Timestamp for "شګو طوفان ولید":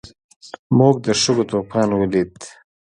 1.21-2.33